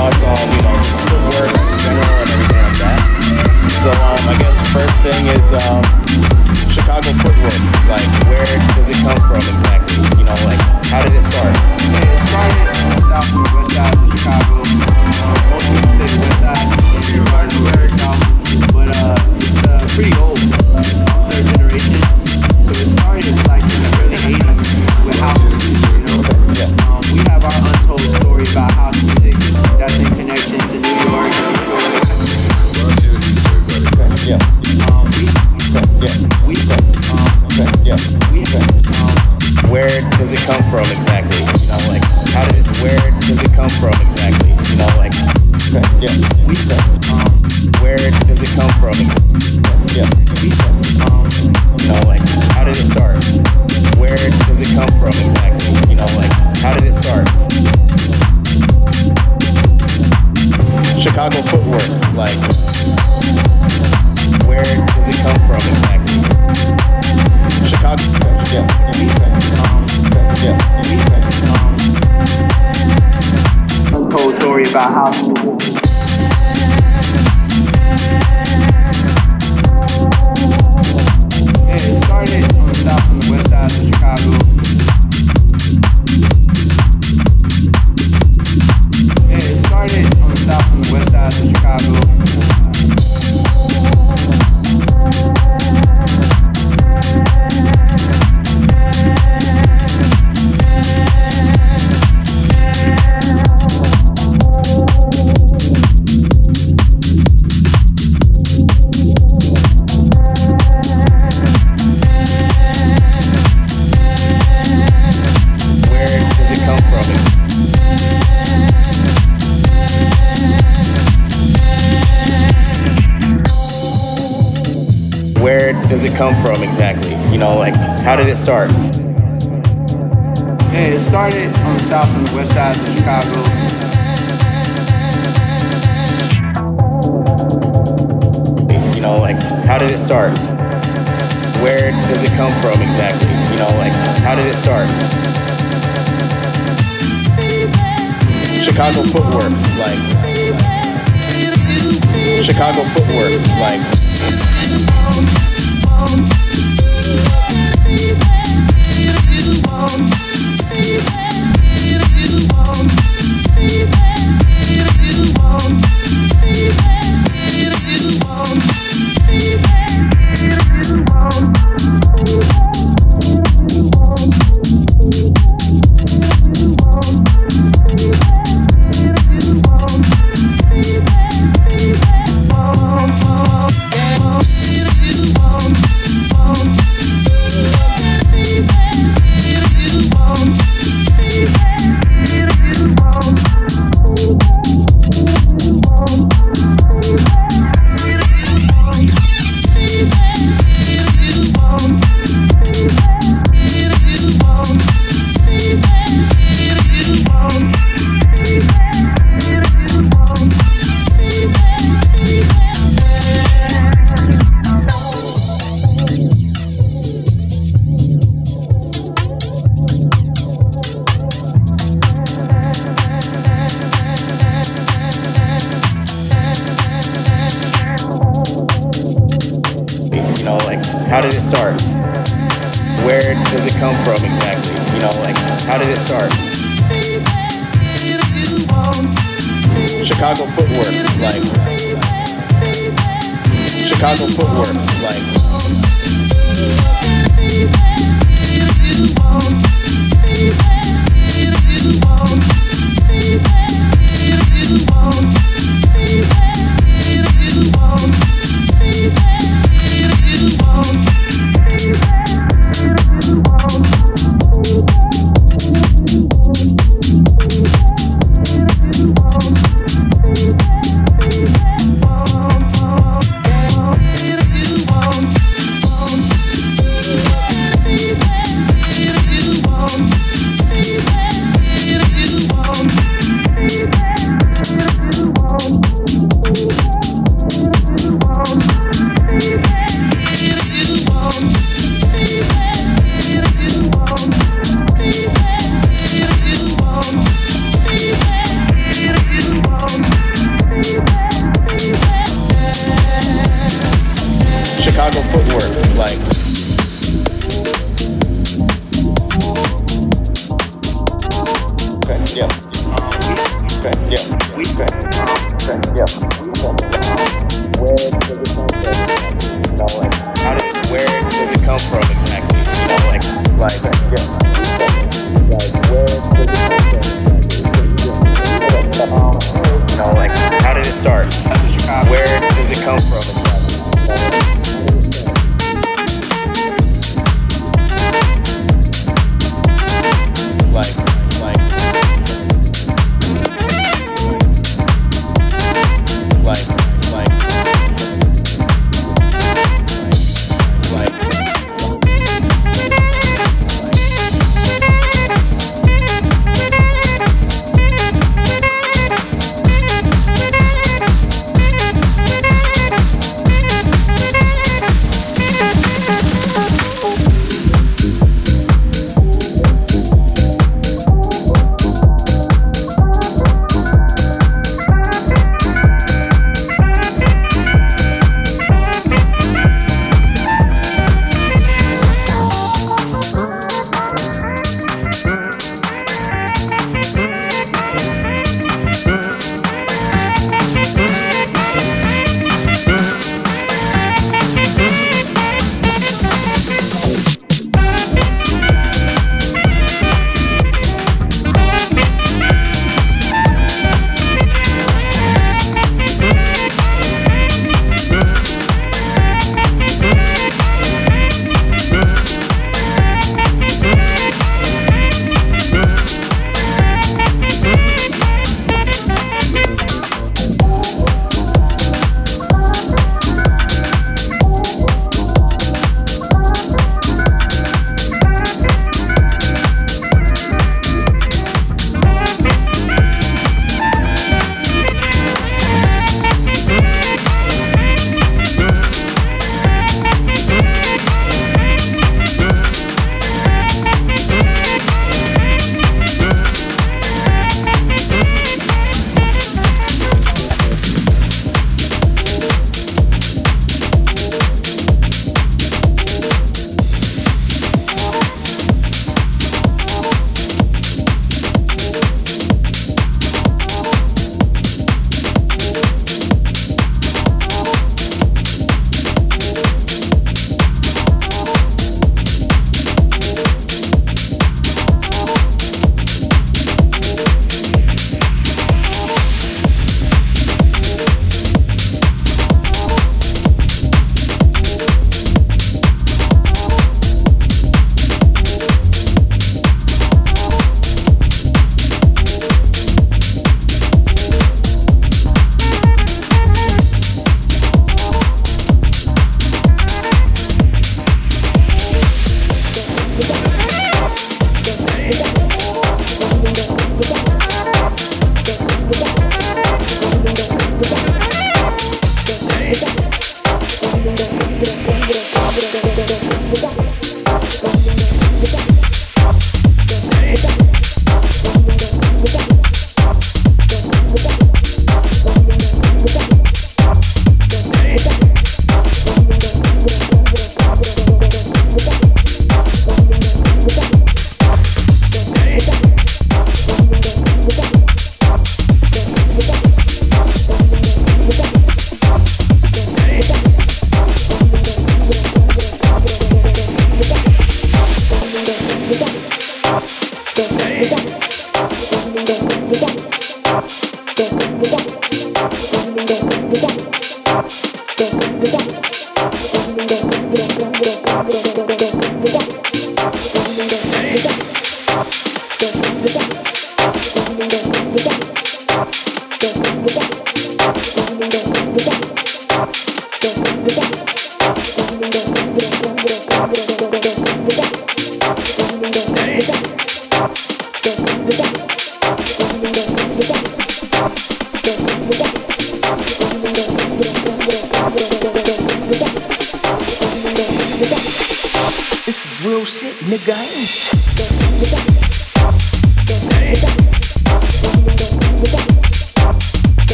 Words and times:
I've 0.00 0.20
got 0.20 0.47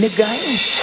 nigga, 0.00 0.24
I 0.24 0.32
ain't 0.32 0.79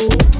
Ooh. 0.00 0.37